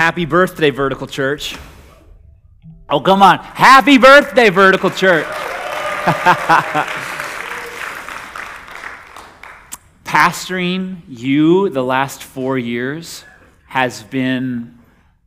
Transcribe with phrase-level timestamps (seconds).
[0.00, 1.58] Happy birthday, Vertical Church.
[2.88, 3.38] Oh, come on.
[3.40, 5.26] Happy birthday, Vertical Church.
[10.04, 13.26] Pastoring you the last four years
[13.66, 14.78] has been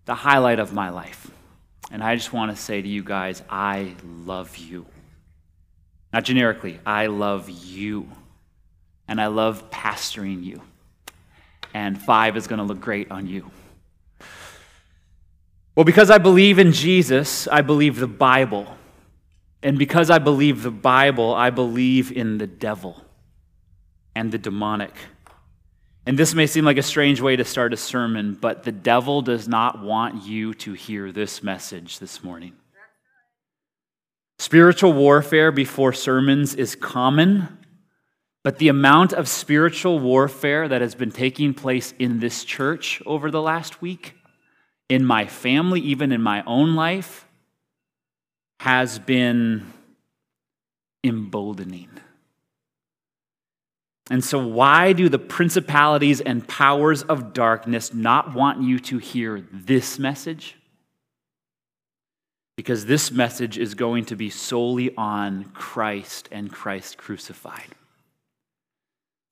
[0.05, 1.29] the highlight of my life.
[1.91, 4.87] And I just want to say to you guys, I love you.
[6.11, 8.09] Not generically, I love you.
[9.07, 10.63] And I love pastoring you.
[11.75, 13.51] And five is going to look great on you.
[15.75, 18.77] Well, because I believe in Jesus, I believe the Bible.
[19.63, 23.01] And because I believe the Bible, I believe in the devil
[24.15, 24.93] and the demonic.
[26.05, 29.21] And this may seem like a strange way to start a sermon, but the devil
[29.21, 32.53] does not want you to hear this message this morning.
[34.37, 37.57] Spiritual warfare before sermons is common,
[38.43, 43.31] but the amount of spiritual warfare that has been taking place in this church over
[43.31, 44.15] the last week
[44.93, 47.27] in my family, even in my own life,
[48.59, 49.73] has been
[51.03, 51.89] emboldening.
[54.11, 59.43] And so, why do the principalities and powers of darkness not want you to hear
[59.51, 60.57] this message?
[62.55, 67.73] Because this message is going to be solely on Christ and Christ crucified.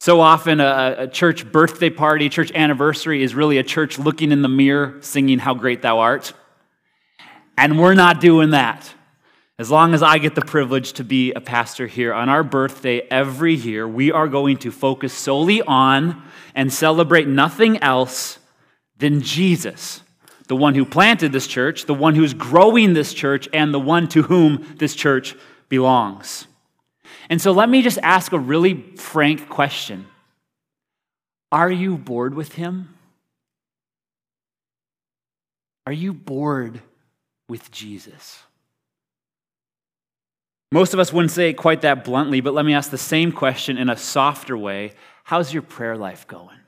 [0.02, 4.41] So often, a, a, church birthday party, church anniversary is really a church looking in
[4.41, 6.33] the mirror, singing How Great Thou Art.
[7.55, 8.95] And we're not doing that.
[9.59, 13.02] As long as I get the privilege to be a pastor here, on our birthday
[13.11, 16.23] every year, we are going to focus solely on
[16.55, 18.39] and celebrate nothing else
[18.97, 20.02] than Jesus,
[20.47, 24.07] the one who planted this church, the one who's growing this church, and the one
[24.07, 25.35] to whom this church
[25.69, 26.47] belongs.
[27.32, 30.06] And so let me just ask a really frank question
[31.50, 32.94] Are you bored with him?
[35.88, 36.82] Are you bored
[37.48, 38.44] with Jesus?
[40.74, 43.31] Most of us wouldn't say it quite that bluntly, but let me ask the same
[43.31, 44.91] question in a softer way
[45.24, 46.59] How's your prayer life going?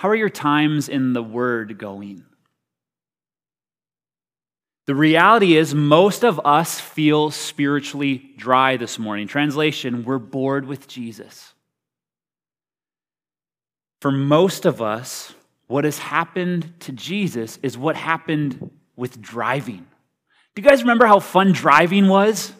[0.00, 2.24] How are your times in the Word going?
[4.86, 9.28] The reality is, most of us feel spiritually dry this morning.
[9.28, 11.54] Translation, we're bored with Jesus.
[14.00, 15.32] For most of us,
[15.68, 19.86] what has happened to Jesus is what happened with driving.
[20.54, 22.48] Do you guys remember how fun driving was?
[22.48, 22.54] Do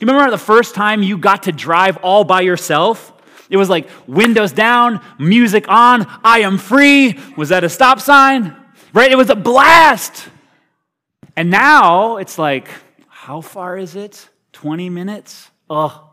[0.00, 3.12] you remember the first time you got to drive all by yourself?
[3.48, 7.18] It was like windows down, music on, I am free.
[7.36, 8.56] Was that a stop sign?
[8.92, 9.12] Right?
[9.12, 10.28] It was a blast.
[11.36, 12.68] And now it's like,
[13.08, 14.28] how far is it?
[14.52, 15.50] 20 minutes?
[15.70, 16.10] Oh.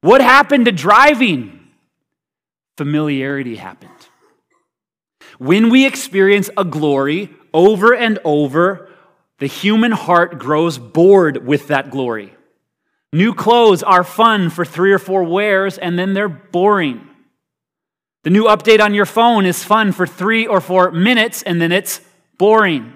[0.00, 1.68] What happened to driving?
[2.76, 3.90] Familiarity happened.
[5.38, 8.88] When we experience a glory over and over,
[9.38, 12.34] the human heart grows bored with that glory.
[13.12, 17.08] New clothes are fun for three or four wears, and then they're boring.
[18.22, 21.72] The new update on your phone is fun for three or four minutes, and then
[21.72, 22.00] it's
[22.38, 22.92] boring.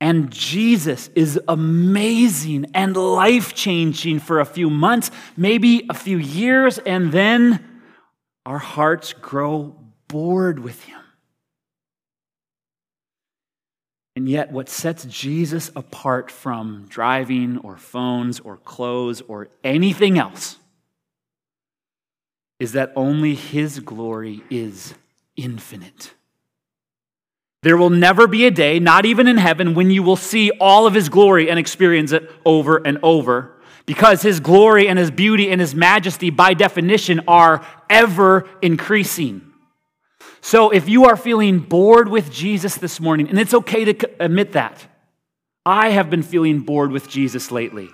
[0.00, 6.78] And Jesus is amazing and life changing for a few months, maybe a few years,
[6.78, 7.64] and then
[8.44, 9.76] our hearts grow
[10.08, 11.00] bored with him.
[14.16, 20.56] And yet, what sets Jesus apart from driving or phones or clothes or anything else
[22.60, 24.94] is that only his glory is
[25.36, 26.14] infinite.
[27.64, 30.86] There will never be a day, not even in heaven, when you will see all
[30.86, 33.52] of his glory and experience it over and over.
[33.86, 39.50] Because his glory and his beauty and his majesty, by definition, are ever increasing.
[40.42, 44.52] So if you are feeling bored with Jesus this morning, and it's okay to admit
[44.52, 44.86] that,
[45.64, 47.88] I have been feeling bored with Jesus lately.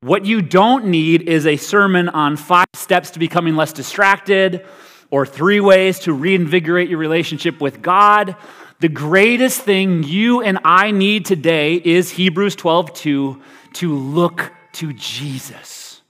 [0.00, 4.66] What you don't need is a sermon on five steps to becoming less distracted
[5.12, 8.34] or three ways to reinvigorate your relationship with God.
[8.80, 13.42] The greatest thing you and I need today is Hebrews 12 2
[13.74, 16.02] to look to Jesus,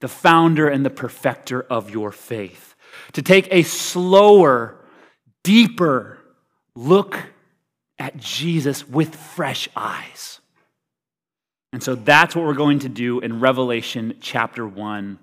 [0.00, 2.74] the founder and the perfecter of your faith.
[3.12, 4.76] To take a slower,
[5.42, 6.18] deeper
[6.74, 7.18] look
[7.98, 10.40] at Jesus with fresh eyes.
[11.72, 15.18] And so that's what we're going to do in Revelation chapter 1.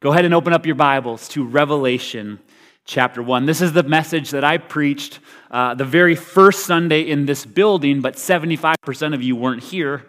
[0.00, 2.40] Go ahead and open up your Bibles to Revelation
[2.84, 3.46] chapter 1.
[3.46, 5.20] This is the message that I preached
[5.50, 10.06] uh, the very first Sunday in this building, but 75% of you weren't here.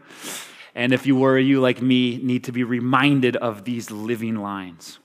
[0.75, 4.99] And if you were, you like me need to be reminded of these living lines.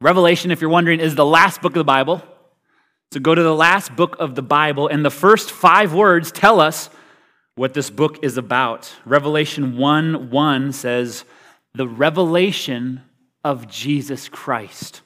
[0.00, 2.22] Revelation, if you're wondering, is the last book of the Bible.
[3.12, 6.60] So go to the last book of the Bible, and the first five words tell
[6.60, 6.90] us
[7.54, 8.92] what this book is about.
[9.04, 11.24] Revelation 1 1 says,
[11.74, 13.02] The revelation
[13.44, 15.02] of Jesus Christ.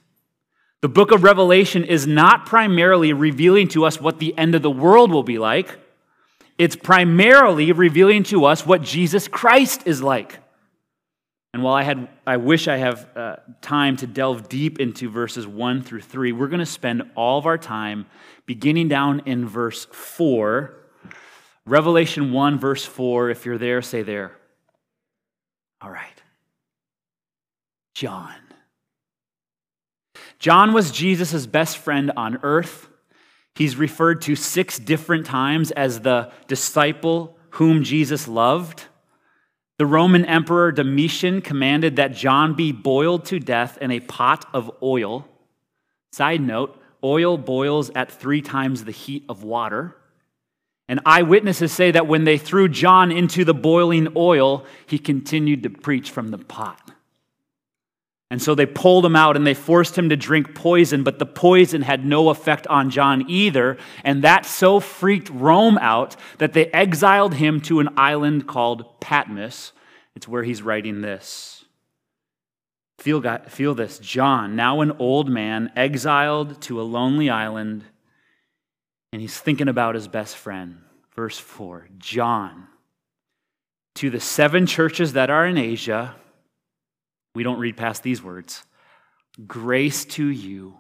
[0.86, 4.70] The book of Revelation is not primarily revealing to us what the end of the
[4.70, 5.80] world will be like,
[6.58, 10.38] it's primarily revealing to us what Jesus Christ is like.
[11.52, 15.44] And while I, had, I wish I have uh, time to delve deep into verses
[15.44, 18.06] 1 through 3, we're going to spend all of our time
[18.46, 20.72] beginning down in verse 4.
[21.64, 23.30] Revelation 1, verse 4.
[23.30, 24.36] If you're there, say there.
[25.80, 26.22] All right.
[27.92, 28.45] John.
[30.38, 32.88] John was Jesus' best friend on earth.
[33.54, 38.84] He's referred to six different times as the disciple whom Jesus loved.
[39.78, 44.70] The Roman Emperor Domitian commanded that John be boiled to death in a pot of
[44.82, 45.26] oil.
[46.12, 49.96] Side note oil boils at three times the heat of water.
[50.88, 55.70] And eyewitnesses say that when they threw John into the boiling oil, he continued to
[55.70, 56.92] preach from the pot.
[58.30, 61.26] And so they pulled him out and they forced him to drink poison, but the
[61.26, 63.76] poison had no effect on John either.
[64.02, 69.72] And that so freaked Rome out that they exiled him to an island called Patmos.
[70.16, 71.64] It's where he's writing this.
[72.98, 77.84] Feel, feel this John, now an old man, exiled to a lonely island,
[79.12, 80.78] and he's thinking about his best friend.
[81.14, 82.66] Verse 4 John,
[83.96, 86.16] to the seven churches that are in Asia,
[87.36, 88.64] we don't read past these words.
[89.46, 90.78] Grace to you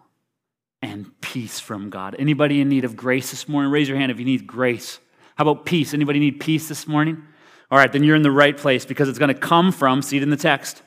[0.82, 2.16] and peace from God.
[2.18, 3.70] Anybody in need of grace this morning?
[3.70, 4.98] Raise your hand if you need grace.
[5.36, 5.92] How about peace?
[5.92, 7.22] Anybody need peace this morning?
[7.70, 10.16] All right, then you're in the right place because it's going to come from, see
[10.16, 10.82] it in the text,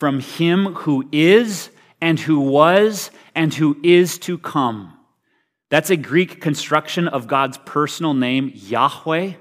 [0.00, 1.70] from him who is
[2.00, 4.92] and who was and who is to come.
[5.70, 9.32] That's a Greek construction of God's personal name, Yahweh.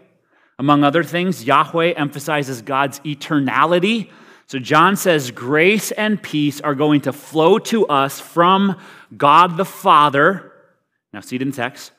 [0.60, 4.12] Among other things, Yahweh emphasizes God's eternality
[4.48, 8.80] so John says grace and peace are going to flow to us from
[9.16, 10.52] God the Father.
[11.14, 11.92] Now see it in text.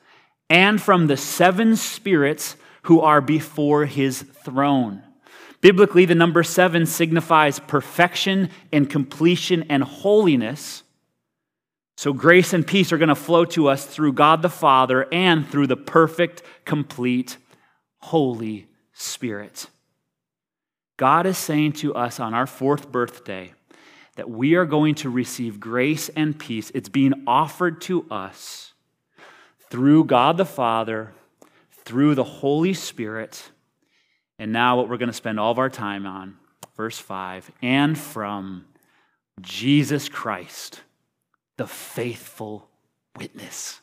[0.49, 5.03] And from the seven spirits who are before his throne.
[5.59, 10.83] Biblically, the number seven signifies perfection and completion and holiness.
[11.97, 15.49] So, grace and peace are going to flow to us through God the Father and
[15.49, 17.37] through the perfect, complete,
[17.97, 19.65] Holy Spirit.
[20.97, 23.53] God is saying to us on our fourth birthday
[24.15, 26.71] that we are going to receive grace and peace.
[26.73, 28.73] It's being offered to us
[29.69, 31.13] through God the Father,
[31.71, 33.51] through the Holy Spirit.
[34.39, 36.37] And now, what we're going to spend all of our time on,
[36.75, 38.65] verse 5, and from
[39.41, 40.81] Jesus Christ,
[41.57, 42.69] the faithful
[43.17, 43.81] witness.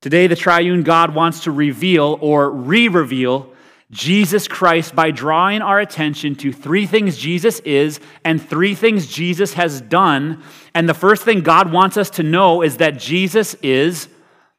[0.00, 3.53] Today, the triune God wants to reveal or re reveal
[3.90, 9.54] Jesus Christ by drawing our attention to three things Jesus is and three things Jesus
[9.54, 10.42] has done.
[10.74, 14.08] And the first thing God wants us to know is that Jesus is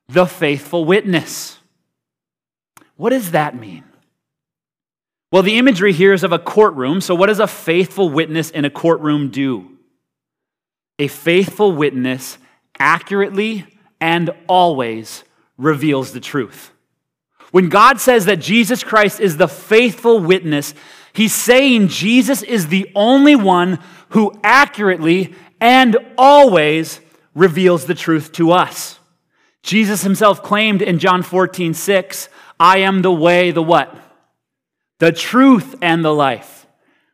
[0.07, 1.57] the faithful witness.
[2.95, 3.83] What does that mean?
[5.31, 7.01] Well, the imagery here is of a courtroom.
[7.01, 9.71] So, what does a faithful witness in a courtroom do?
[10.97, 12.37] A faithful witness
[12.79, 13.65] accurately
[13.99, 15.23] and always
[15.57, 16.71] reveals the truth.
[17.55, 20.73] When God says that Jesus Christ is the faithful witness,
[21.13, 26.99] he's saying Jesus is the only one who accurately and always
[27.33, 28.99] reveals the truth to us.
[29.63, 32.27] Jesus himself claimed in John 14, 6,
[32.59, 33.95] I am the way, the what?
[34.99, 36.67] The truth and the life.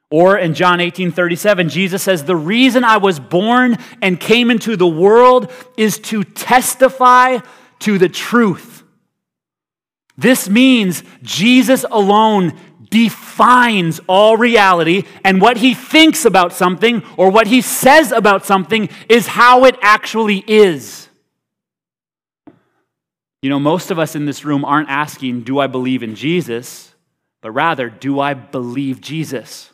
[0.10, 4.76] Or in John 18, 37, Jesus says, The reason I was born and came into
[4.76, 7.38] the world is to testify
[7.82, 8.81] to the truth.
[10.22, 12.54] This means Jesus alone
[12.90, 18.90] defines all reality, and what he thinks about something or what he says about something
[19.10, 21.08] is how it actually is.
[23.42, 26.90] You know, most of us in this room aren't asking, Do I believe in Jesus?
[27.42, 29.72] but rather, Do I believe Jesus?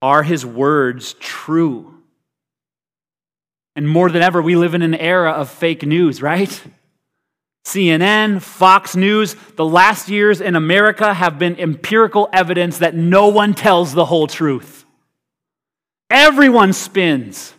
[0.00, 1.94] Are his words true?
[3.76, 6.62] And more than ever, we live in an era of fake news, right?
[7.64, 13.54] CNN, Fox News, the last years in America have been empirical evidence that no one
[13.54, 14.84] tells the whole truth.
[16.08, 17.54] Everyone spins,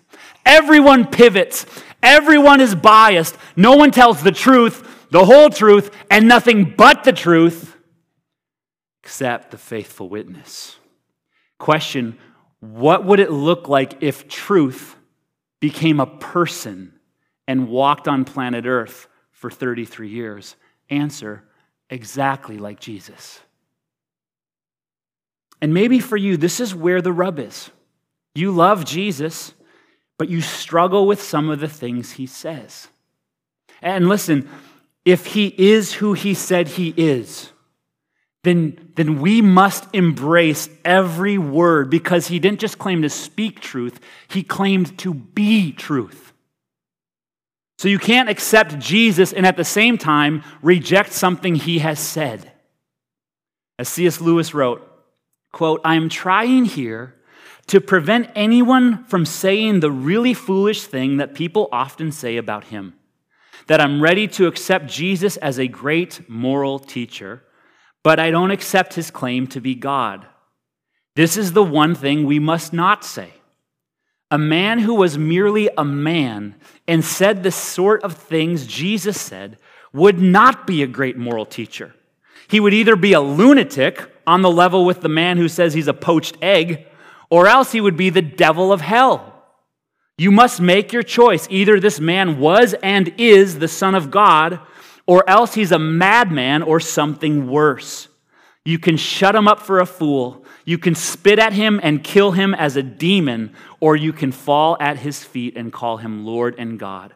[0.46, 1.65] everyone pivots,
[2.03, 3.38] everyone is biased.
[3.55, 7.75] No one tells the truth, the whole truth, and nothing but the truth
[9.03, 10.77] except the faithful witness.
[11.58, 12.17] Question
[12.60, 14.96] What would it look like if truth
[15.60, 16.93] became a person
[17.48, 19.08] and walked on planet Earth
[19.42, 20.56] for 33 years?
[20.92, 21.44] Answer
[21.90, 23.40] exactly like Jesus.
[25.62, 27.72] And maybe for you, this is where the rub is.
[28.36, 29.54] You love Jesus,
[30.18, 32.88] but you struggle with some of the things he says.
[33.82, 34.48] And listen,
[35.06, 37.52] if he is who he said he is,
[38.44, 44.00] then, then we must embrace every word because he didn't just claim to speak truth,
[44.28, 46.31] he claimed to be truth.
[47.82, 52.52] So you can't accept Jesus and at the same time reject something he has said.
[53.80, 54.22] As C.S.
[54.22, 54.88] Lewis wrote,
[55.52, 57.16] quote, I am trying here
[57.66, 62.94] to prevent anyone from saying the really foolish thing that people often say about him
[63.66, 67.42] that I'm ready to accept Jesus as a great moral teacher
[68.04, 70.28] but I don't accept his claim to be God.
[71.16, 73.41] This is the one thing we must not say.
[74.32, 76.56] A man who was merely a man
[76.88, 79.58] and said the sort of things Jesus said
[79.94, 81.94] would not be a great moral teacher.
[82.48, 85.88] He would either be a lunatic on the level with the man who says he's
[85.88, 86.88] a poached egg,
[87.30, 89.44] or else he would be the devil of hell.
[90.18, 91.48] You must make your choice.
[91.50, 94.60] Either this man was and is the Son of God,
[95.06, 98.08] or else he's a madman or something worse.
[98.64, 100.46] You can shut him up for a fool.
[100.72, 104.78] You can spit at him and kill him as a demon, or you can fall
[104.80, 107.13] at his feet and call him Lord and God.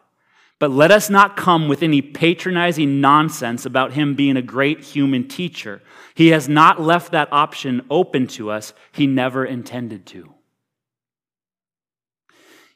[0.60, 5.30] But let us not come with any patronizing nonsense about him being a great human
[5.30, 5.82] teacher.
[6.16, 10.18] He has not left that option open to us, he never intended to.
[10.18, 10.34] You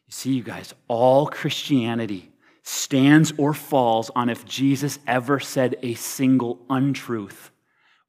[0.07, 2.31] see, you guys, all Christianity
[2.63, 7.51] stands or falls on if Jesus ever said a single untruth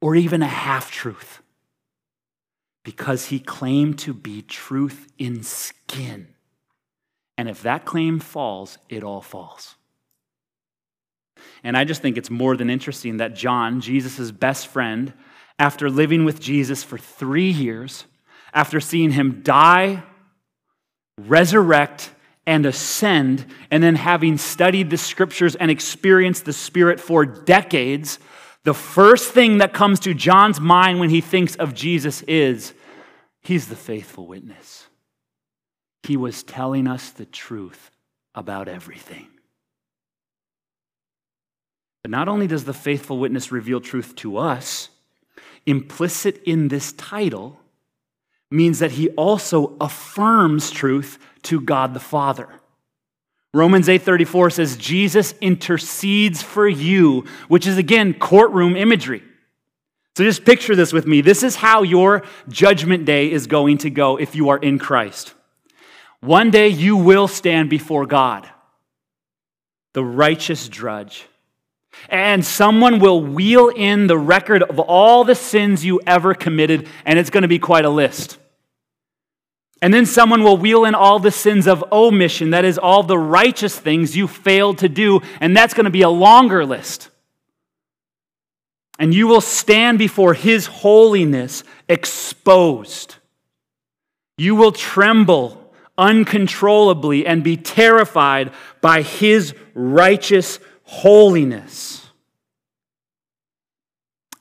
[0.01, 1.43] or even a half truth
[2.85, 6.29] because he claimed to be truth in skin.
[7.37, 9.75] And if that claim falls, it all falls.
[11.63, 15.13] And I just think it's more than interesting that John, Jesus' best friend,
[15.59, 18.05] after living with Jesus for three years,
[18.53, 20.03] after seeing him die,
[21.19, 22.11] resurrect,
[22.47, 28.19] and ascend, and then having studied the scriptures and experienced the Spirit for decades,
[28.65, 32.75] the first thing that comes to John's mind when he thinks of Jesus is
[33.41, 34.87] he's the faithful witness.
[36.03, 37.91] He was telling us the truth
[38.35, 39.29] about everything.
[42.03, 44.89] But not only does the faithful witness reveal truth to us,
[45.67, 47.61] implicit in this title
[48.51, 52.49] means that he also affirms truth to God the Father.
[53.53, 59.23] Romans 8:34 says Jesus intercedes for you, which is again courtroom imagery.
[60.17, 61.21] So just picture this with me.
[61.21, 65.35] This is how your judgment day is going to go if you are in Christ.
[66.21, 68.49] One day you will stand before God,
[69.95, 71.27] the righteous judge.
[72.09, 77.19] And someone will wheel in the record of all the sins you ever committed, and
[77.19, 78.39] it's going to be quite a list.
[79.83, 83.19] And then someone will wheel in all the sins of omission, that is, all the
[83.19, 87.09] righteous things you failed to do, and that's going to be a longer list.
[88.99, 93.17] And you will stand before His holiness exposed.
[94.37, 102.07] You will tremble uncontrollably and be terrified by His righteous holiness.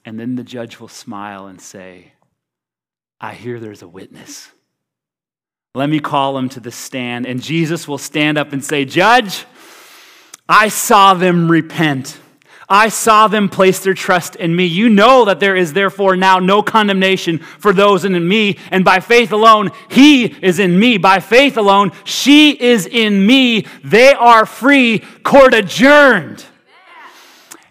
[0.03, 2.13] And then the judge will smile and say,
[3.21, 4.51] I hear there's a witness.
[5.75, 7.27] Let me call him to the stand.
[7.27, 9.45] And Jesus will stand up and say, Judge,
[10.47, 12.19] I saw them repent.
[12.67, 14.65] I saw them place their trust in me.
[14.65, 18.57] You know that there is therefore now no condemnation for those in me.
[18.71, 20.97] And by faith alone, he is in me.
[20.97, 23.67] By faith alone, she is in me.
[23.83, 24.99] They are free.
[25.23, 26.45] Court adjourned.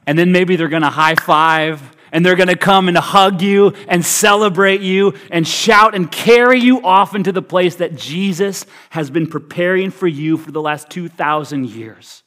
[0.06, 3.42] And then maybe they're going to high five and they're going to come and hug
[3.42, 8.66] you and celebrate you and shout and carry you off into the place that Jesus
[8.90, 12.22] has been preparing for you for the last 2,000 years.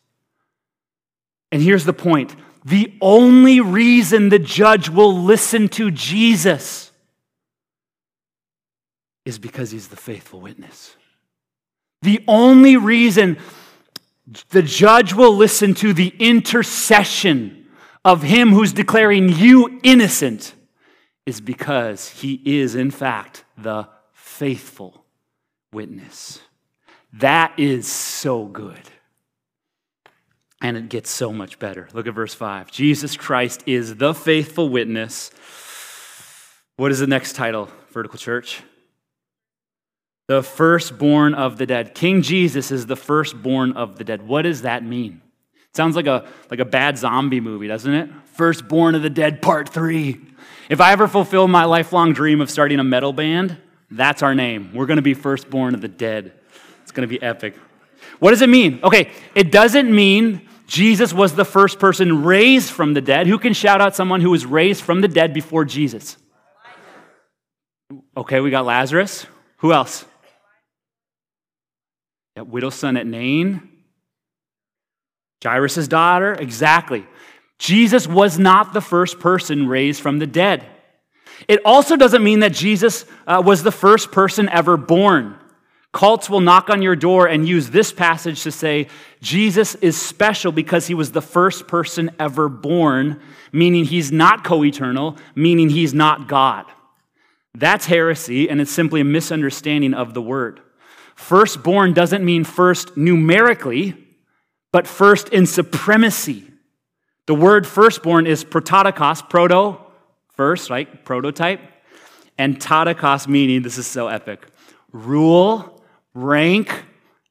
[1.51, 6.91] And here's the point the only reason the judge will listen to Jesus
[9.25, 10.95] is because he's the faithful witness.
[12.01, 13.37] The only reason
[14.49, 17.60] the judge will listen to the intercession
[18.03, 20.53] of him who's declaring you innocent
[21.25, 25.05] is because he is, in fact, the faithful
[25.71, 26.39] witness.
[27.13, 28.81] That is so good.
[30.61, 31.87] And it gets so much better.
[31.93, 32.71] Look at verse 5.
[32.71, 35.31] Jesus Christ is the faithful witness.
[36.77, 38.61] What is the next title, Vertical Church?
[40.27, 41.93] The firstborn of the dead.
[41.93, 44.21] King Jesus is the firstborn of the dead.
[44.27, 45.21] What does that mean?
[45.73, 48.09] Sounds like a, like a bad zombie movie, doesn't it?
[48.33, 50.19] Firstborn of the Dead, Part 3.
[50.69, 53.57] If I ever fulfill my lifelong dream of starting a metal band,
[53.89, 54.71] that's our name.
[54.73, 56.33] We're going to be Firstborn of the Dead.
[56.83, 57.55] It's going to be epic.
[58.19, 58.79] What does it mean?
[58.83, 63.27] Okay, it doesn't mean Jesus was the first person raised from the dead.
[63.27, 66.17] Who can shout out someone who was raised from the dead before Jesus?
[68.15, 69.25] Okay, we got Lazarus.
[69.57, 70.05] Who else?
[72.35, 73.70] That widow's son at Nain.
[75.43, 77.05] Jairus' daughter, exactly.
[77.57, 80.65] Jesus was not the first person raised from the dead.
[81.47, 85.37] It also doesn't mean that Jesus uh, was the first person ever born.
[85.91, 88.87] Cults will knock on your door and use this passage to say
[89.21, 93.19] Jesus is special because he was the first person ever born,
[93.51, 96.65] meaning he's not co eternal, meaning he's not God.
[97.53, 100.61] That's heresy, and it's simply a misunderstanding of the word.
[101.15, 103.95] Firstborn doesn't mean first numerically,
[104.71, 106.45] but first in supremacy.
[107.27, 109.77] The word firstborn is prototokos, proto,
[110.33, 111.03] first, right?
[111.05, 111.61] Prototype.
[112.37, 114.47] And totokos meaning, this is so epic,
[114.91, 116.85] rule, rank,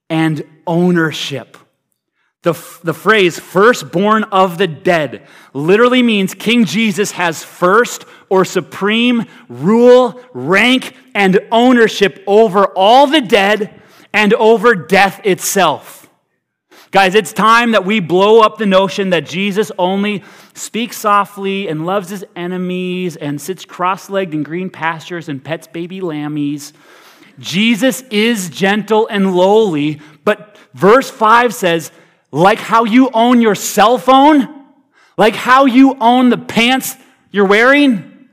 [0.08, 1.56] and ownership.
[2.42, 9.26] The, the phrase firstborn of the dead literally means King Jesus has first or supreme
[9.48, 13.82] rule, rank, and ownership over all the dead
[14.14, 15.99] and over death itself.
[16.90, 21.86] Guys, it's time that we blow up the notion that Jesus only speaks softly and
[21.86, 26.72] loves his enemies and sits cross legged in green pastures and pets baby lammies.
[27.38, 31.92] Jesus is gentle and lowly, but verse 5 says,
[32.32, 34.64] like how you own your cell phone,
[35.16, 36.96] like how you own the pants
[37.30, 38.28] you're wearing,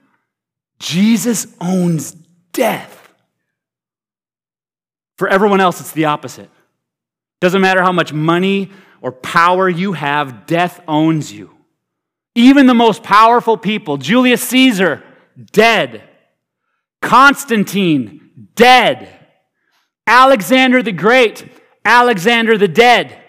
[0.80, 2.16] Jesus owns
[2.54, 2.94] death.
[5.18, 6.50] For everyone else, it's the opposite.
[7.40, 11.56] Doesn't matter how much money or power you have, death owns you.
[12.36, 15.04] Even the most powerful people, Julius Caesar,
[15.52, 16.04] dead.
[17.02, 19.10] Constantine, dead.
[20.06, 21.48] Alexander the Great,
[21.84, 23.22] Alexander the Dead.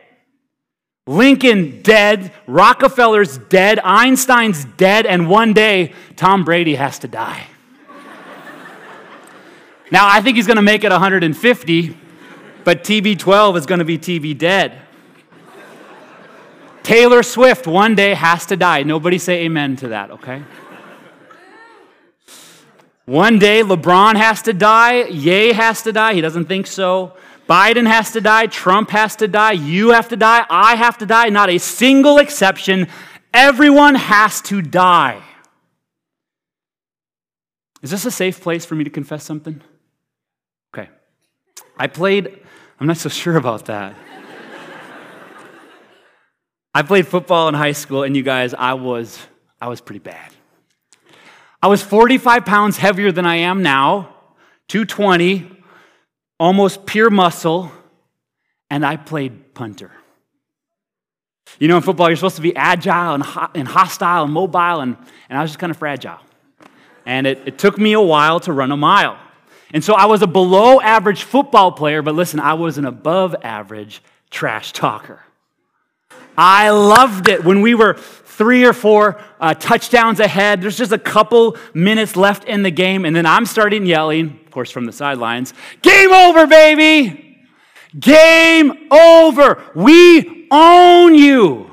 [1.06, 2.32] Lincoln, dead.
[2.46, 3.78] Rockefeller's dead.
[3.78, 5.06] Einstein's dead.
[5.06, 7.46] And one day, Tom Brady has to die.
[9.90, 11.96] now, I think he's going to make it 150
[12.64, 14.80] but TB12 is going to be TV dead.
[16.82, 18.82] Taylor Swift one day has to die.
[18.82, 20.42] Nobody say amen to that, okay?
[23.04, 27.14] One day LeBron has to die, Ye has to die, he doesn't think so.
[27.48, 31.06] Biden has to die, Trump has to die, you have to die, I have to
[31.06, 32.86] die, not a single exception.
[33.32, 35.22] Everyone has to die.
[37.82, 39.62] Is this a safe place for me to confess something?
[40.74, 40.90] Okay.
[41.76, 42.40] I played
[42.80, 43.94] I'm not so sure about that.
[46.72, 49.18] I played football in high school, and you guys, I was,
[49.60, 50.30] I was pretty bad.
[51.60, 54.14] I was 45 pounds heavier than I am now,
[54.68, 55.50] 220,
[56.38, 57.72] almost pure muscle,
[58.70, 59.90] and I played punter.
[61.58, 64.80] You know, in football, you're supposed to be agile and, ho- and hostile and mobile,
[64.80, 64.96] and,
[65.28, 66.20] and I was just kind of fragile.
[67.04, 69.18] And it, it took me a while to run a mile.
[69.72, 73.36] And so I was a below average football player, but listen, I was an above
[73.42, 75.20] average trash talker.
[76.36, 80.62] I loved it when we were three or four uh, touchdowns ahead.
[80.62, 84.50] There's just a couple minutes left in the game, and then I'm starting yelling, of
[84.52, 85.52] course, from the sidelines
[85.82, 87.46] Game over, baby!
[87.98, 89.62] Game over!
[89.74, 91.68] We own you!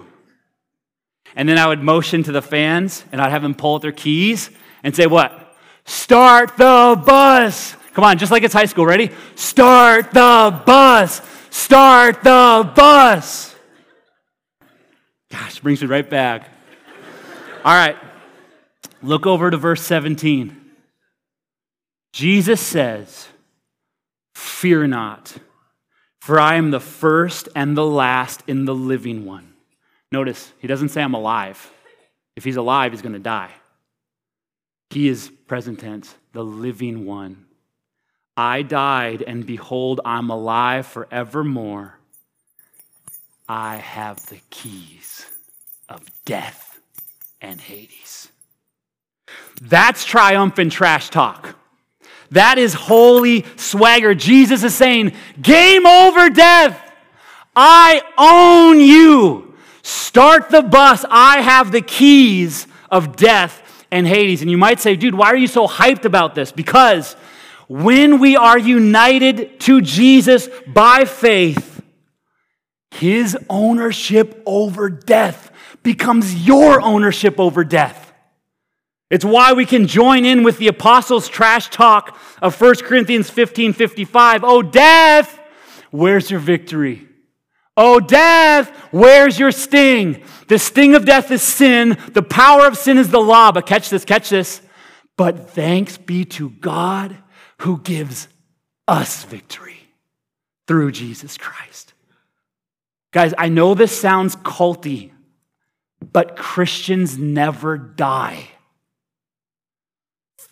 [1.36, 3.91] And then I would motion to the fans, and I'd have them pull out their
[3.91, 4.49] keys
[4.84, 5.55] and say, What?
[5.86, 7.75] Start the bus!
[7.95, 8.86] Come on, just like it's high school.
[8.86, 9.10] Ready?
[9.36, 11.21] Start the bus.
[11.49, 13.55] Start the bus.
[15.31, 16.49] Gosh, brings me right back.
[17.63, 17.95] All right.
[19.01, 20.62] Look over to verse 17.
[22.12, 23.29] Jesus says,
[24.34, 25.38] Fear not,
[26.19, 29.53] for I am the first and the last in the living one.
[30.12, 31.71] Notice, he doesn't say I'm alive.
[32.36, 33.51] If he's alive, he's going to die.
[34.89, 37.45] He is present tense, the living one.
[38.38, 41.98] I died, and behold, I'm alive forevermore.
[43.48, 45.26] I have the keys
[45.88, 46.80] of death
[47.41, 48.30] and Hades.
[49.62, 51.56] That's triumphant trash talk.
[52.32, 54.15] That is holy swagger.
[54.15, 56.82] Jesus is saying, Game over, death.
[57.56, 59.54] I own you.
[59.82, 61.06] Start the bus.
[61.10, 64.41] I have the keys of death and Hades.
[64.41, 66.52] And you might say, dude, why are you so hyped about this?
[66.52, 67.15] Because
[67.67, 71.82] when we are united to Jesus by faith,
[72.91, 75.51] his ownership over death
[75.84, 78.13] becomes your ownership over death.
[79.10, 83.73] It's why we can join in with the apostles' trash talk of 1 Corinthians 15
[83.73, 84.43] 55.
[84.43, 85.39] Oh, death,
[85.91, 87.08] where's your victory?
[87.78, 90.23] Oh, death, where's your sting?
[90.47, 91.97] The sting of death is sin.
[92.13, 93.51] The power of sin is the law.
[93.51, 94.62] But catch this, catch this.
[95.17, 97.17] But thanks be to God
[97.65, 98.28] who gives
[98.88, 99.80] us victory
[100.67, 101.95] through Jesus Christ.
[103.12, 105.10] Guys, I know this sounds culty,
[106.13, 108.49] but Christians never die.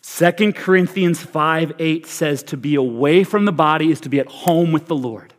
[0.02, 4.26] 2 Corinthians 5 8 says to be away from the body is to be at
[4.26, 5.34] home with the Lord.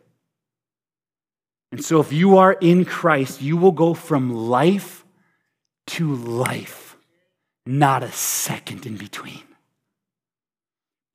[1.72, 5.04] And so, if you are in Christ, you will go from life
[5.88, 6.96] to life,
[7.66, 9.42] not a second in between.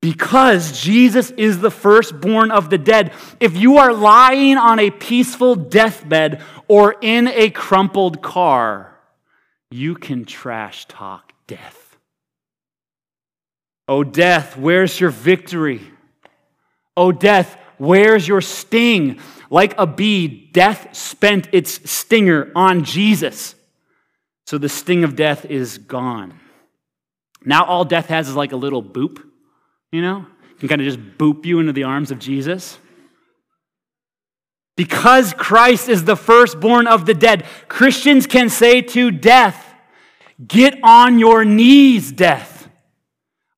[0.02, 5.54] Because Jesus is the firstborn of the dead, if you are lying on a peaceful
[5.54, 8.98] deathbed or in a crumpled car,
[9.70, 11.96] you can trash talk death.
[13.86, 15.80] Oh, death, where's your victory?
[16.96, 19.20] Oh, death, where's your sting?
[19.50, 23.54] Like a bee, death spent its stinger on Jesus.
[24.48, 26.40] So the sting of death is gone.
[27.44, 29.22] Now all death has is like a little boop
[29.92, 30.26] you know?
[30.58, 32.78] Can kind of just boop you into the arms of Jesus.
[34.76, 39.68] Because Christ is the firstborn of the dead, Christians can say to death,
[40.46, 42.68] Get on your knees, death.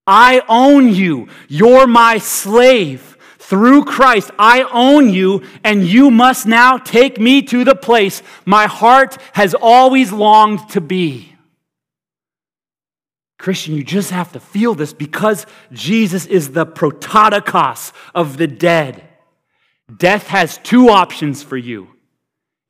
[0.07, 1.29] I own you.
[1.49, 3.17] You're my slave.
[3.39, 8.67] Through Christ, I own you, and you must now take me to the place my
[8.67, 11.34] heart has always longed to be.
[13.45, 19.07] Christian, you just have to feel this because Jesus is the prototokos of the dead.
[19.95, 21.89] Death has two options for you.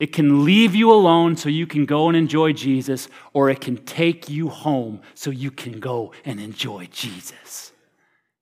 [0.01, 3.77] It can leave you alone so you can go and enjoy Jesus, or it can
[3.85, 7.71] take you home so you can go and enjoy Jesus.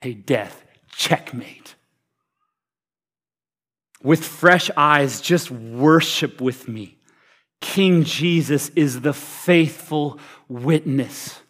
[0.02, 1.76] Hey, death, checkmate.
[4.02, 6.98] With fresh eyes, just worship with me.
[7.62, 10.18] King Jesus is the faithful
[10.48, 11.43] witness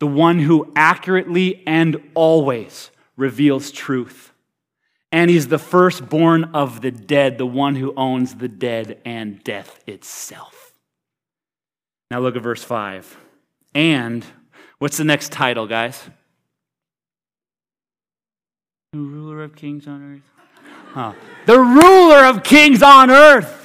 [0.00, 4.32] the one who accurately and always reveals truth.
[5.12, 9.78] And he's the firstborn of the dead, the one who owns the dead and death
[9.86, 10.72] itself.
[12.10, 13.16] Now look at verse 5.
[13.74, 14.24] And
[14.78, 16.08] what's the next title, guys?
[18.92, 20.22] The ruler of kings on earth.
[20.92, 21.12] Huh.
[21.46, 23.59] The ruler of kings on earth.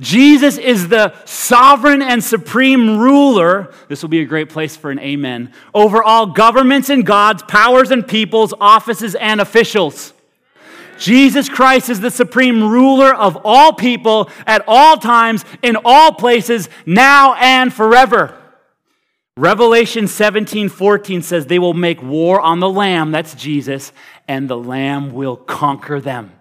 [0.00, 3.72] Jesus is the sovereign and supreme ruler.
[3.88, 5.52] This will be a great place for an amen.
[5.72, 10.12] Over all governments and gods, powers and peoples, offices and officials.
[10.98, 16.68] Jesus Christ is the supreme ruler of all people at all times, in all places,
[16.84, 18.34] now and forever.
[19.38, 23.92] Revelation 17 14 says, They will make war on the Lamb, that's Jesus,
[24.26, 26.35] and the Lamb will conquer them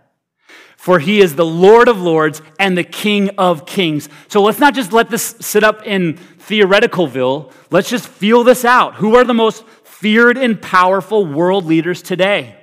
[0.86, 4.08] for he is the Lord of lords and the King of kings.
[4.28, 7.52] So let's not just let this sit up in theoreticalville.
[7.72, 8.94] Let's just feel this out.
[8.94, 12.56] Who are the most feared and powerful world leaders today?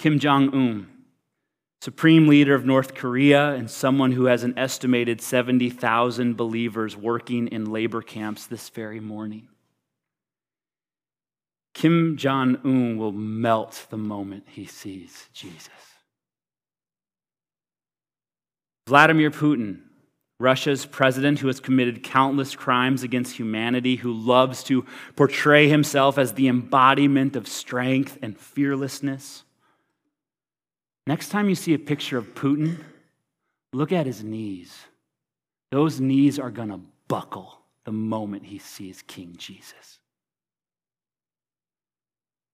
[0.00, 0.88] Kim Jong un,
[1.80, 7.70] supreme leader of North Korea, and someone who has an estimated 70,000 believers working in
[7.70, 9.46] labor camps this very morning.
[11.72, 15.87] Kim Jong un will melt the moment he sees Jesus.
[18.88, 19.80] Vladimir Putin,
[20.40, 26.32] Russia's president who has committed countless crimes against humanity, who loves to portray himself as
[26.32, 29.44] the embodiment of strength and fearlessness.
[31.06, 32.78] Next time you see a picture of Putin,
[33.74, 34.74] look at his knees.
[35.70, 39.98] Those knees are going to buckle the moment he sees King Jesus.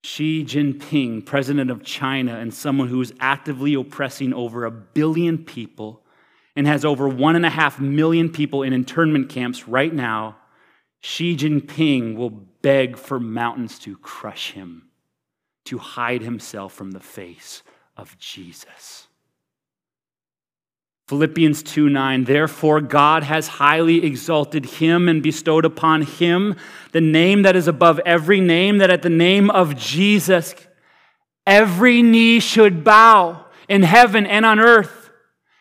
[0.03, 6.04] Xi Jinping, president of China, and someone who is actively oppressing over a billion people
[6.57, 10.37] and has over one and a half million people in internment camps right now,
[11.01, 14.89] Xi Jinping will beg for mountains to crush him,
[15.65, 17.63] to hide himself from the face
[17.97, 19.09] of Jesus.
[21.07, 26.57] Philippians 2 9, therefore God has highly exalted him and bestowed upon him
[26.93, 30.55] the name that is above every name, that at the name of Jesus
[31.47, 35.04] every knee should bow in heaven and on earth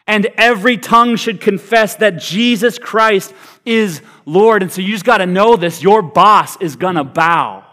[0.08, 3.34] and every tongue should confess that Jesus Christ
[3.66, 4.62] is Lord.
[4.62, 7.66] And so you just got to know this your boss is going to bow.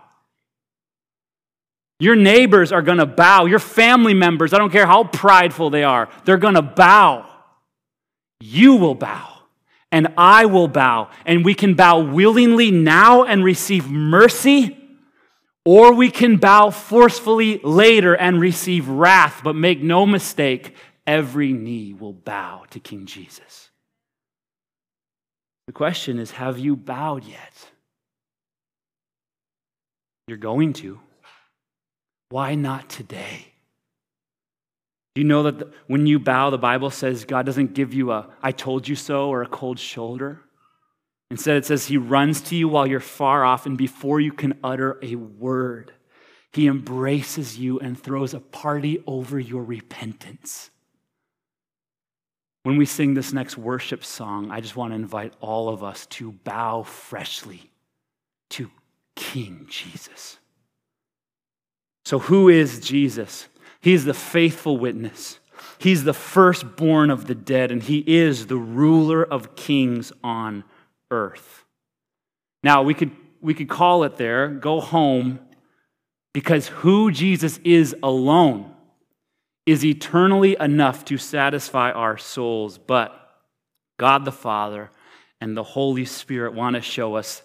[1.98, 3.44] Your neighbors are going to bow.
[3.44, 7.26] Your family members, I don't care how prideful they are, they're going to bow.
[8.42, 9.28] You will bow,
[9.92, 11.10] and I will bow.
[11.26, 14.78] And we can bow willingly now and receive mercy,
[15.66, 19.42] or we can bow forcefully later and receive wrath.
[19.44, 20.74] But make no mistake,
[21.06, 23.70] every knee will bow to King Jesus.
[25.66, 27.70] The question is have you bowed yet?
[30.26, 31.00] You're going to.
[32.30, 33.52] Why not today?
[35.14, 38.12] Do you know that the, when you bow, the Bible says God doesn't give you
[38.12, 40.40] a I told you so or a cold shoulder?
[41.30, 44.58] Instead, it says He runs to you while you're far off, and before you can
[44.62, 45.92] utter a word,
[46.52, 50.70] He embraces you and throws a party over your repentance.
[52.62, 56.06] When we sing this next worship song, I just want to invite all of us
[56.06, 57.70] to bow freshly
[58.50, 58.70] to
[59.16, 60.38] King Jesus.
[62.04, 63.48] So, who is Jesus?
[63.80, 65.38] He's the faithful witness.
[65.78, 70.64] He's the firstborn of the dead, and he is the ruler of kings on
[71.10, 71.64] earth.
[72.62, 75.40] Now, we could, we could call it there, go home,
[76.32, 78.74] because who Jesus is alone
[79.66, 82.78] is eternally enough to satisfy our souls.
[82.78, 83.14] But
[83.98, 84.90] God the Father
[85.40, 87.42] and the Holy Spirit want to show us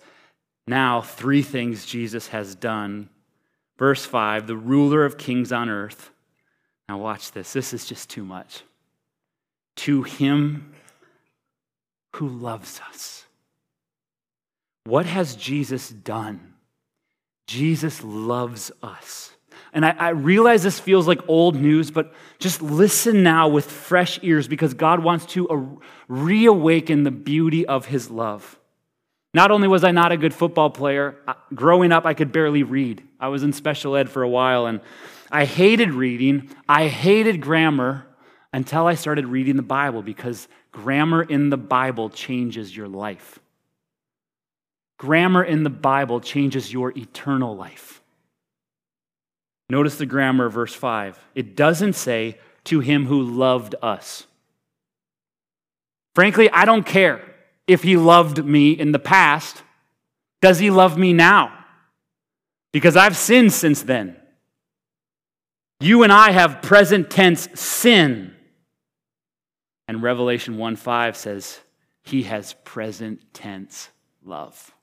[0.67, 3.10] now three things Jesus has done.
[3.78, 6.12] Verse 5 the ruler of kings on earth
[6.88, 7.54] now, watch this.
[7.54, 8.63] This is just too much.
[9.78, 10.73] To him
[12.15, 13.25] who loves us.
[14.86, 16.54] What has Jesus done?
[17.47, 19.32] Jesus loves us.
[19.75, 24.17] And I, I, realize this feels like old news, but just listen now with fresh
[24.23, 28.57] ears because God wants to reawaken the beauty of his love.
[29.33, 31.17] Not only was I not a good football player,
[31.53, 33.03] growing up, I could barely read.
[33.19, 34.79] I was in special ed for a while, and
[35.29, 38.07] I hated reading, I hated grammar
[38.53, 43.39] until I started reading the Bible because grammar in the Bible changes your life.
[44.97, 47.94] Grammar in the Bible changes your eternal life.
[49.69, 51.19] Notice the grammar, verse 5.
[51.34, 54.28] It doesn't say, to him who loved us.
[56.13, 57.21] Frankly, I don't care
[57.67, 59.63] if he loved me in the past.
[60.41, 61.65] Does he love me now?
[62.73, 64.17] Because I've sinned since then.
[65.80, 68.34] You and I have present tense sin.
[69.88, 71.60] And Revelation 1 5 says,
[72.04, 73.89] He has present tense
[74.23, 74.73] love.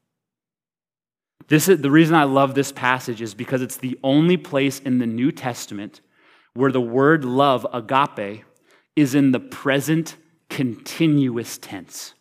[1.49, 4.99] This is, the reason I love this passage is because it's the only place in
[4.99, 6.01] the New Testament
[6.55, 8.45] where the word love, agape,
[8.95, 10.17] is in the present
[10.49, 12.15] continuous tense.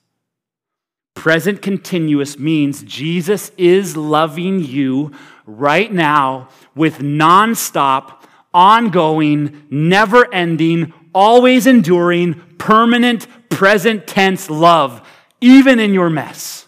[1.15, 5.11] Present continuous means Jesus is loving you
[5.45, 15.07] right now with nonstop ongoing, never ending, always enduring, permanent, present tense love,
[15.41, 16.67] even in your mess.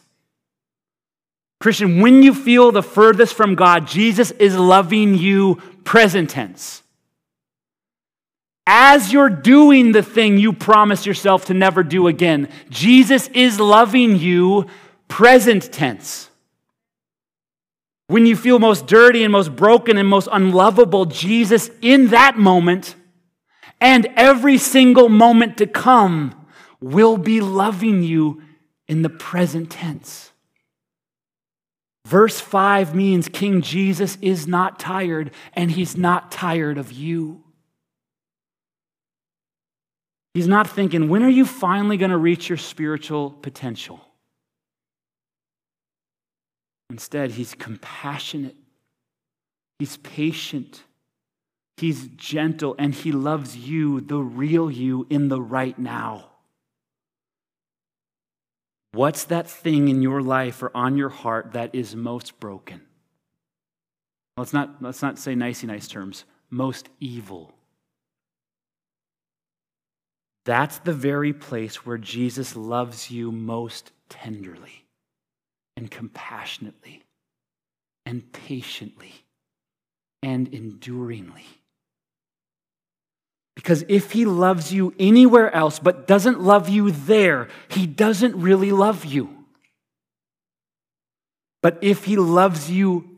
[1.63, 6.83] Christian, when you feel the furthest from God, Jesus is loving you present tense.
[8.67, 14.17] As you're doing the thing you promised yourself to never do again, Jesus is loving
[14.17, 14.65] you
[15.07, 16.29] present tense.
[18.07, 22.95] When you feel most dirty and most broken and most unlovable, Jesus, in that moment
[23.79, 26.35] and every single moment to come,
[26.81, 28.41] will be loving you
[28.89, 30.32] in the present tense.
[32.05, 37.43] Verse 5 means King Jesus is not tired, and he's not tired of you.
[40.33, 44.01] He's not thinking, when are you finally going to reach your spiritual potential?
[46.89, 48.55] Instead, he's compassionate,
[49.79, 50.83] he's patient,
[51.77, 56.32] he's gentle, and he loves you, the real you, in the right now.
[58.93, 62.81] What's that thing in your life or on your heart that is most broken?
[64.37, 67.55] Let's not, let's not say nicey nice terms, most evil.
[70.45, 74.85] That's the very place where Jesus loves you most tenderly
[75.75, 77.01] and compassionately
[78.05, 79.13] and patiently
[80.21, 81.45] and enduringly.
[83.55, 88.71] Because if he loves you anywhere else but doesn't love you there, he doesn't really
[88.71, 89.45] love you.
[91.61, 93.17] But if he loves you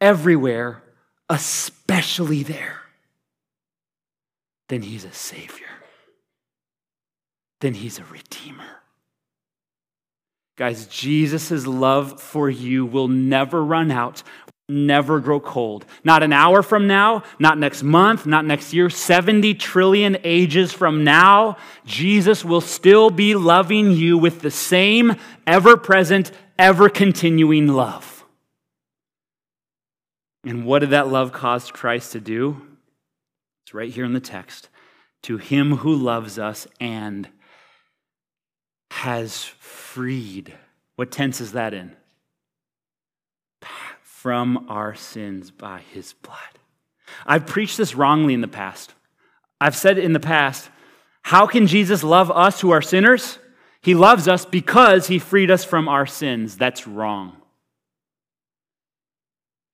[0.00, 0.82] everywhere,
[1.28, 2.80] especially there,
[4.68, 5.66] then he's a savior.
[7.60, 8.64] Then he's a redeemer.
[10.56, 14.22] Guys, Jesus' love for you will never run out.
[14.68, 15.84] Never grow cold.
[16.04, 21.04] Not an hour from now, not next month, not next year, 70 trillion ages from
[21.04, 28.24] now, Jesus will still be loving you with the same ever present, ever continuing love.
[30.44, 32.60] And what did that love cause Christ to do?
[33.64, 34.68] It's right here in the text.
[35.22, 37.28] To him who loves us and
[38.90, 40.52] has freed.
[40.96, 41.96] What tense is that in?
[44.24, 46.38] From our sins by his blood.
[47.26, 48.94] I've preached this wrongly in the past.
[49.60, 50.70] I've said in the past,
[51.20, 53.38] how can Jesus love us who are sinners?
[53.82, 56.56] He loves us because he freed us from our sins.
[56.56, 57.36] That's wrong.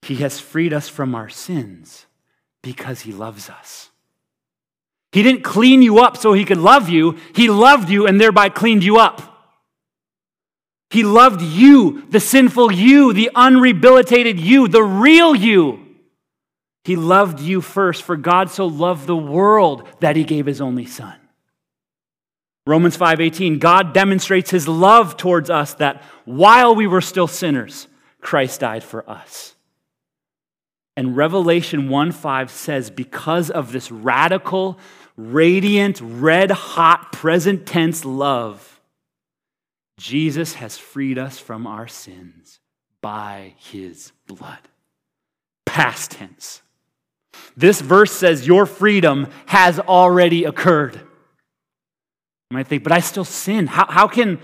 [0.02, 2.06] He has freed us from our sins
[2.60, 3.90] because he loves us.
[5.12, 8.48] He didn't clean you up so he could love you, he loved you and thereby
[8.48, 9.29] cleaned you up.
[10.90, 15.87] He loved you, the sinful you, the unrehabilitated you, the real you.
[16.85, 20.87] He loved you first, for God so loved the world that he gave his only
[20.87, 21.14] son.
[22.66, 27.88] Romans 5:18 God demonstrates his love towards us that while we were still sinners
[28.20, 29.55] Christ died for us.
[30.96, 34.79] And Revelation 1:5 says because of this radical
[35.16, 38.69] radiant red hot present tense love
[40.00, 42.58] Jesus has freed us from our sins
[43.02, 44.58] by his blood.
[45.66, 46.62] Past tense.
[47.54, 50.94] This verse says your freedom has already occurred.
[50.94, 53.66] You might think, but I still sin.
[53.66, 54.40] How, how can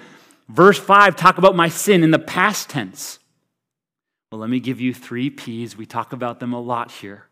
[0.51, 3.19] verse 5 talk about my sin in the past tense?
[4.31, 5.75] Well, let me give you three P's.
[5.75, 7.29] We talk about them a lot here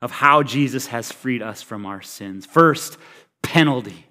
[0.00, 2.46] of how Jesus has freed us from our sins.
[2.46, 2.98] First,
[3.42, 4.06] penalty.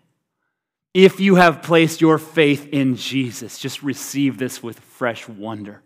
[0.93, 5.82] If you have placed your faith in Jesus, just receive this with fresh wonder.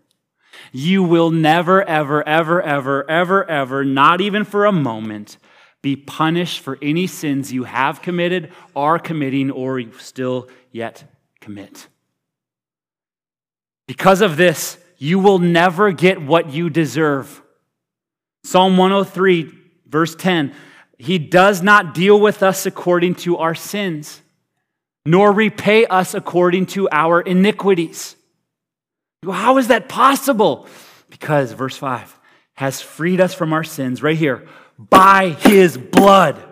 [0.70, 5.38] You will never, ever, ever, ever, ever, ever, not even for a moment,
[5.80, 11.04] be punished for any sins you have committed, are committing, or still yet
[11.40, 11.88] commit.
[13.86, 17.40] Because of this, you will never get what you deserve.
[18.44, 19.50] Psalm 103,
[19.86, 20.52] verse 10
[20.98, 24.20] He does not deal with us according to our sins
[25.08, 28.14] nor repay us according to our iniquities.
[29.24, 30.66] How is that possible?
[31.08, 32.18] Because, verse 5,
[32.54, 34.46] has freed us from our sins right here
[34.78, 36.44] by his blood.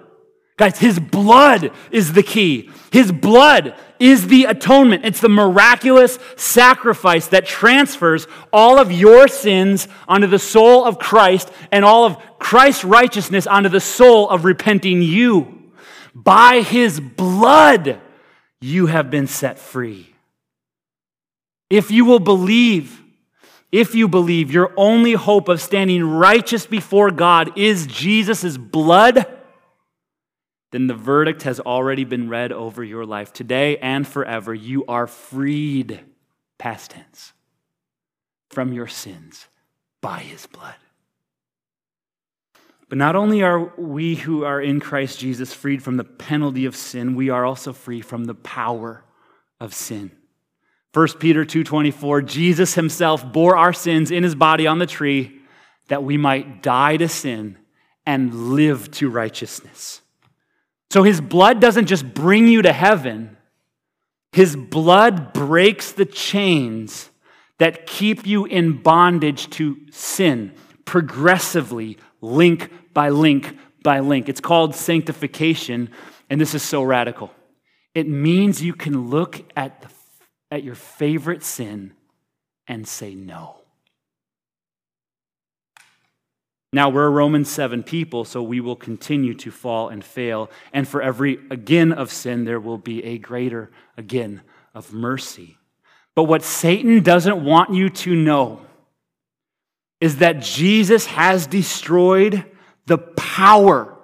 [0.56, 2.70] Guys, his blood is the key.
[2.90, 5.04] His blood is the atonement.
[5.04, 11.52] It's the miraculous sacrifice that transfers all of your sins onto the soul of Christ
[11.70, 15.72] and all of Christ's righteousness onto the soul of repenting you.
[16.14, 18.00] By his blood,
[18.66, 20.12] you have been set free.
[21.70, 23.00] If you will believe,
[23.70, 29.26] if you believe your only hope of standing righteous before God is Jesus' blood,
[30.72, 33.32] then the verdict has already been read over your life.
[33.32, 36.00] Today and forever, you are freed,
[36.58, 37.32] past tense,
[38.50, 39.46] from your sins
[40.00, 40.74] by his blood.
[42.88, 46.76] But not only are we who are in Christ Jesus freed from the penalty of
[46.76, 49.04] sin, we are also free from the power
[49.60, 50.12] of sin.
[50.92, 55.40] 1 Peter 2:24 Jesus himself bore our sins in his body on the tree
[55.88, 57.58] that we might die to sin
[58.06, 60.00] and live to righteousness.
[60.90, 63.36] So his blood doesn't just bring you to heaven.
[64.32, 67.10] His blood breaks the chains
[67.58, 74.28] that keep you in bondage to sin progressively link by link by link.
[74.28, 75.90] It's called sanctification,
[76.28, 77.30] and this is so radical.
[77.94, 79.88] It means you can look at, the,
[80.50, 81.94] at your favorite sin
[82.66, 83.56] and say no.
[86.72, 90.50] Now, we're a Romans 7 people, so we will continue to fall and fail.
[90.72, 94.42] And for every again of sin, there will be a greater again
[94.74, 95.56] of mercy.
[96.14, 98.65] But what Satan doesn't want you to know
[100.00, 102.44] is that Jesus has destroyed
[102.86, 103.96] the power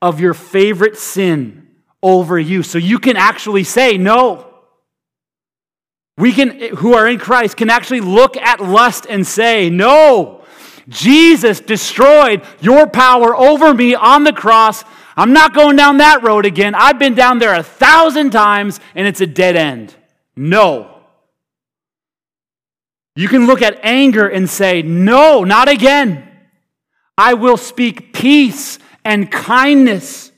[0.00, 1.68] of your favorite sin
[2.02, 2.62] over you.
[2.62, 4.46] So you can actually say no.
[6.16, 10.44] We can, who are in Christ, can actually look at lust and say, No,
[10.88, 14.84] Jesus destroyed your power over me on the cross.
[15.16, 16.74] I'm not going down that road again.
[16.74, 19.94] I've been down there a thousand times and it's a dead end.
[20.36, 20.99] No.
[23.16, 26.26] You can look at anger and say, No, not again.
[27.18, 30.32] I will speak peace and kindness.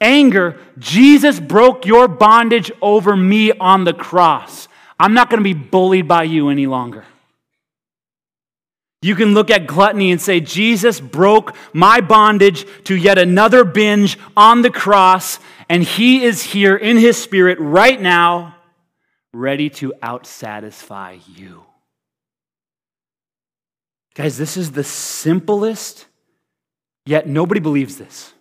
[0.00, 4.68] Anger, Jesus broke your bondage over me on the cross.
[5.00, 7.04] I'm not going to be bullied by you any longer.
[9.02, 14.18] You can look at gluttony and say, Jesus broke my bondage to yet another binge
[14.36, 18.56] on the cross, and he is here in his spirit right now,
[19.32, 21.62] ready to out satisfy you.
[24.16, 26.06] Guys, this is the simplest,
[27.04, 28.32] yet nobody believes this.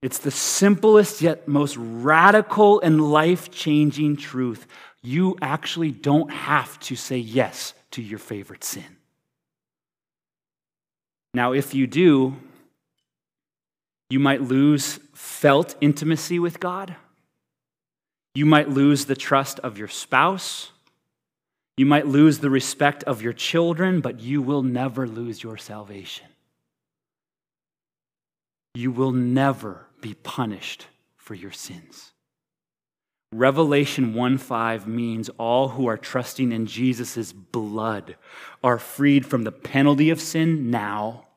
[0.00, 4.66] It's the simplest, yet most radical and life changing truth.
[5.02, 8.96] You actually don't have to say yes to your favorite sin.
[11.34, 12.36] Now, if you do,
[14.08, 16.96] you might lose felt intimacy with God.
[18.34, 20.71] You might lose the trust of your spouse.
[21.76, 26.26] You might lose the respect of your children, but you will never lose your salvation.
[28.74, 32.12] You will never be punished for your sins.
[33.32, 38.16] Revelation 1 5 means all who are trusting in Jesus' blood
[38.62, 41.28] are freed from the penalty of sin now,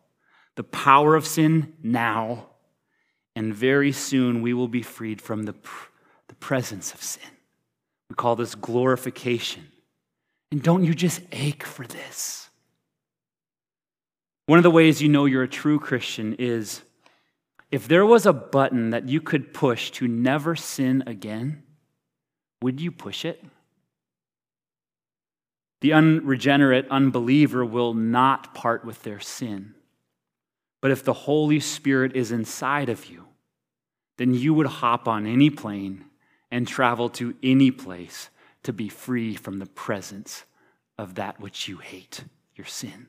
[0.56, 2.48] the power of sin now,
[3.36, 5.56] and very soon we will be freed from the,
[6.28, 7.30] the presence of sin.
[8.10, 9.68] We call this glorification.
[10.52, 12.50] And don't you just ache for this?
[14.46, 16.82] One of the ways you know you're a true Christian is
[17.72, 21.64] if there was a button that you could push to never sin again,
[22.62, 23.44] would you push it?
[25.82, 29.74] The unregenerate unbeliever will not part with their sin.
[30.82, 33.26] But if the Holy Spirit is inside of you,
[34.18, 36.06] then you would hop on any plane
[36.52, 38.30] and travel to any place
[38.66, 40.44] to be free from the presence
[40.98, 42.24] of that which you hate,
[42.56, 43.08] your sin.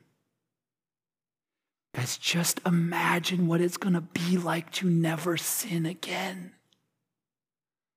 [1.95, 6.53] Guys, just imagine what it's going to be like to never sin again,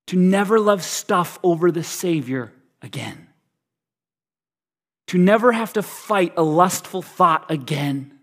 [0.07, 2.51] to never love stuff over the Savior
[2.81, 3.27] again,
[5.07, 8.17] to never have to fight a lustful thought again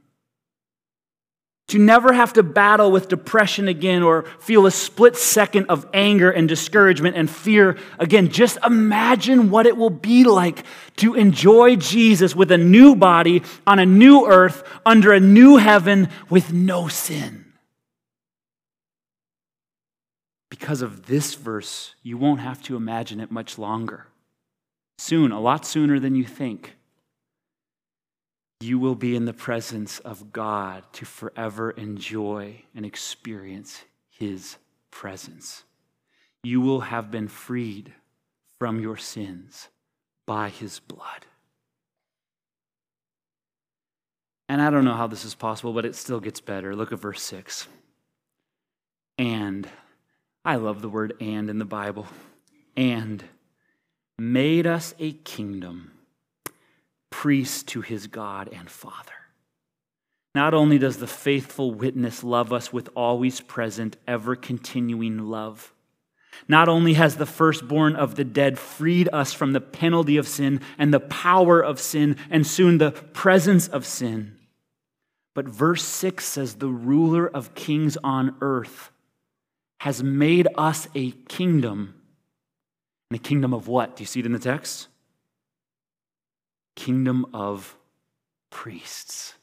[1.68, 6.30] to never have to battle with depression again or feel a split second of anger
[6.30, 8.28] and discouragement and fear again.
[8.28, 10.64] Just imagine what it will be like
[10.96, 16.08] to enjoy Jesus with a new body on a new earth under a new heaven
[16.30, 17.44] with no sin.
[20.48, 24.06] Because of this verse, you won't have to imagine it much longer.
[24.96, 26.77] Soon, a lot sooner than you think
[28.60, 34.56] you will be in the presence of God to forever enjoy and experience His
[34.90, 35.64] presence.
[36.42, 37.92] You will have been freed
[38.58, 39.68] from your sins
[40.26, 41.26] by His blood.
[44.48, 46.74] And I don't know how this is possible, but it still gets better.
[46.74, 47.68] Look at verse 6.
[49.18, 49.68] And,
[50.44, 52.06] I love the word and in the Bible,
[52.76, 53.22] and
[54.18, 55.92] made us a kingdom
[57.10, 59.12] priest to his God and Father.
[60.34, 65.72] Not only does the faithful witness love us with always present, ever continuing love,
[66.46, 70.60] not only has the firstborn of the dead freed us from the penalty of sin
[70.78, 74.36] and the power of sin and soon the presence of sin,
[75.34, 78.90] but verse 6 says the ruler of kings on earth
[79.80, 81.94] has made us a kingdom.
[83.10, 83.96] And a kingdom of what?
[83.96, 84.88] Do you see it in the text?
[86.78, 87.76] Kingdom of
[88.50, 89.34] priests.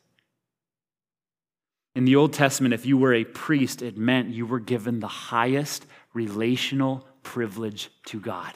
[1.93, 5.07] In the Old Testament, if you were a priest, it meant you were given the
[5.07, 8.53] highest relational privilege to God.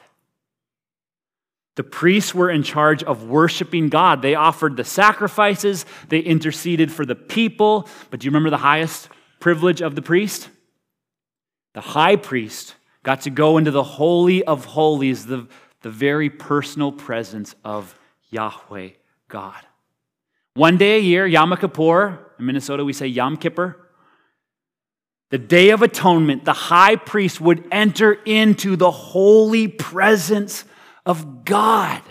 [1.76, 4.22] The priests were in charge of worshiping God.
[4.22, 7.88] They offered the sacrifices, they interceded for the people.
[8.10, 9.10] But do you remember the highest
[9.42, 10.50] privilege of the priest?
[11.74, 15.48] The high priest got to go into the Holy of Holies, the,
[15.82, 17.99] the very personal presence of
[18.30, 18.90] Yahweh
[19.28, 19.62] God.
[20.54, 23.78] One day a year, Yom Kippur, in Minnesota we say Yom Kippur,
[25.30, 30.66] the Day of Atonement, the high priest would enter into the holy presence
[31.06, 32.02] of God.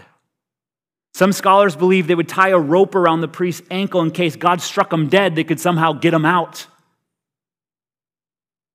[1.14, 4.60] Some scholars believe they would tie a rope around the priest's ankle in case God
[4.60, 6.68] struck him dead, they could somehow get him out.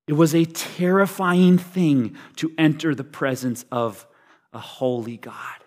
[0.06, 4.06] It was a terrifying thing to enter the presence of
[4.52, 5.63] a holy God.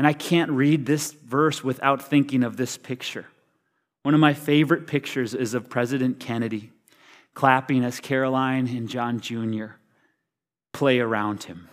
[0.00, 3.26] And I can't read this verse without thinking of this picture.
[4.02, 6.70] One of my favorite pictures is of President Kennedy
[7.34, 9.72] clapping as Caroline and John Jr.
[10.72, 11.68] play around him.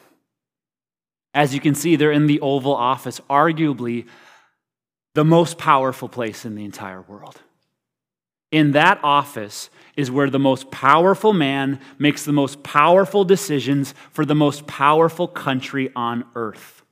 [1.33, 4.07] As you can see, they're in the Oval Office, arguably
[5.15, 7.39] the most powerful place in the entire world.
[8.51, 14.25] In that office is where the most powerful man makes the most powerful decisions for
[14.25, 16.83] the most powerful country on earth.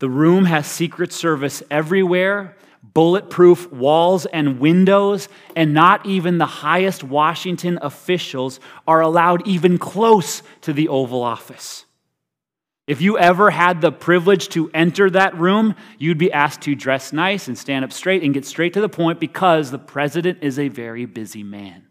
[0.00, 7.02] The room has Secret Service everywhere, bulletproof walls and windows, and not even the highest
[7.02, 11.84] Washington officials are allowed even close to the Oval Office.
[12.86, 17.12] If you ever had the privilege to enter that room, you'd be asked to dress
[17.12, 20.58] nice and stand up straight and get straight to the point because the president is
[20.58, 21.84] a very busy man.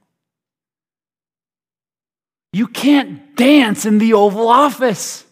[2.51, 5.26] You can't dance in the Oval Office.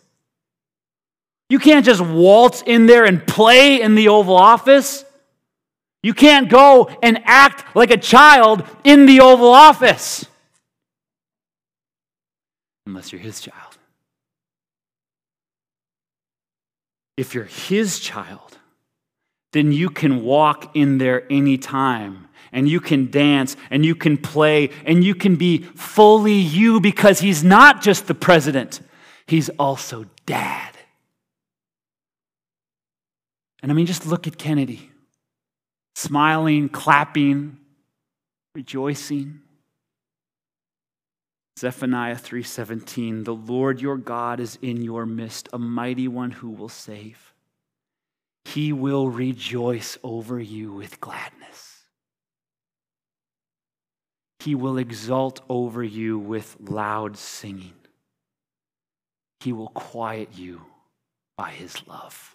[1.50, 5.06] You can't just waltz in there and play in the Oval Office.
[6.02, 10.26] You can't go and act like a child in the Oval Office.
[12.86, 13.78] Unless you're his child.
[17.18, 18.58] If you're his child,
[19.54, 24.70] then you can walk in there anytime and you can dance and you can play
[24.86, 28.82] and you can be fully you because he's not just the president,
[29.28, 30.75] he's also dad.
[33.66, 34.92] And I mean, just look at Kennedy
[35.96, 37.58] smiling, clapping,
[38.54, 39.42] rejoicing.
[41.58, 46.70] Zephaniah 3:17 The Lord your God is in your midst a mighty one who will
[46.70, 47.34] save.
[48.44, 51.86] He will rejoice over you with gladness.
[54.42, 57.74] He will exult over you with loud singing.
[59.40, 60.62] He will quiet you
[61.36, 62.35] by his love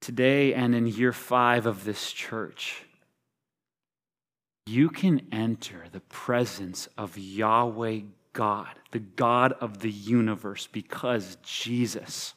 [0.00, 2.84] Today and in year 5 of this church
[4.70, 12.34] you can enter the presence of Yahweh God, the God of the universe, because Jesus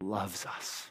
[0.00, 0.90] loves us,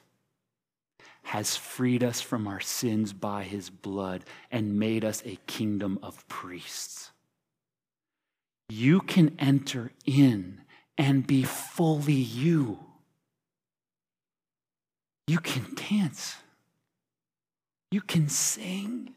[1.23, 6.27] has freed us from our sins by his blood, and made us a kingdom of
[6.27, 7.11] priests.
[8.67, 10.61] You can enter in
[10.97, 12.79] and be fully you.
[15.27, 16.35] You can dance.
[17.91, 19.13] You can sing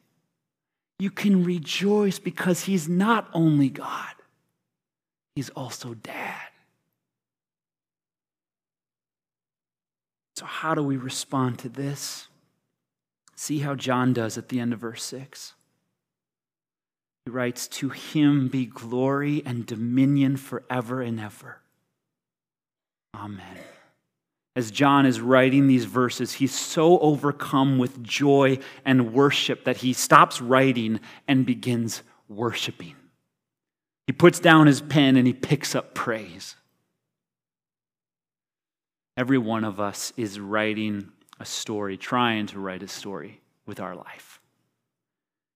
[1.00, 4.14] you can rejoice because he's not only God,
[5.34, 6.36] he's also dad.
[10.36, 12.28] So, how do we respond to this?
[13.34, 15.54] See how John does at the end of verse 6.
[17.24, 21.60] He writes, To him be glory and dominion forever and ever.
[23.14, 23.56] Amen
[24.60, 29.94] as John is writing these verses, he's so overcome with joy and worship that he
[29.94, 32.94] stops writing and begins worshiping.
[34.06, 36.56] He puts down his pen and he picks up praise.
[39.16, 43.96] Every one of us is writing a story, trying to write a story with our
[43.96, 44.40] life.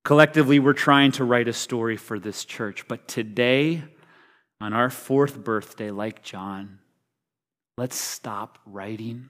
[0.03, 3.83] Collectively, we're trying to write a story for this church, but today,
[4.59, 6.79] on our fourth birthday, like John,
[7.77, 9.29] Let's stop writing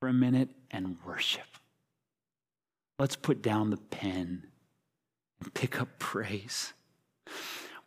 [0.00, 1.46] for a minute and worship.
[2.98, 4.44] Let's put down the pen
[5.42, 6.72] and pick up praise.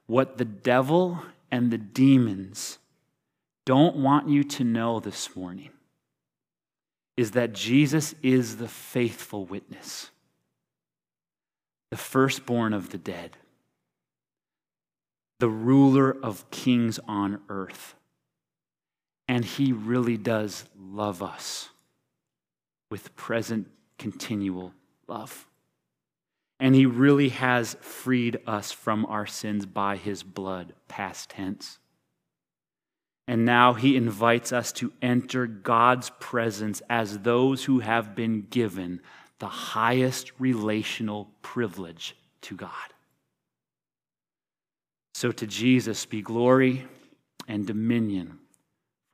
[0.06, 2.78] What the devil and the demons
[3.66, 5.72] don't want you to know this morning
[7.18, 10.12] is that Jesus is the faithful witness,
[11.90, 13.38] the firstborn of the dead,
[15.40, 17.96] the ruler of kings on earth
[19.28, 21.70] and He really does love us
[22.92, 23.68] with present,
[23.98, 24.74] continual
[25.08, 25.48] love.
[26.60, 31.80] And He really has freed us from our sins by His blood, past tense.
[33.28, 39.02] And now He invites us to enter God's presence as those who have been given
[39.40, 42.70] the highest relational privilege to God.
[45.16, 46.86] So to Jesus be glory
[47.48, 48.40] and dominion